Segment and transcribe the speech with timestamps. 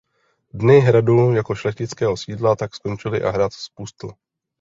[0.53, 4.13] Dny hradu jako šlechtického sídla tak skončily a hrad zpustl.